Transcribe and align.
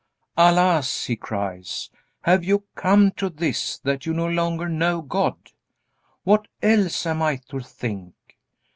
"Alas," 0.39 1.05
he 1.05 1.15
cries, 1.15 1.91
"have 2.21 2.43
you 2.43 2.63
come 2.73 3.11
to 3.11 3.29
this, 3.29 3.77
that 3.77 4.03
you 4.03 4.15
no 4.15 4.25
longer 4.25 4.67
know 4.67 4.99
God? 5.03 5.37
What 6.23 6.47
else 6.63 7.05
am 7.05 7.21
I 7.21 7.35
to 7.49 7.59
think? 7.59 8.15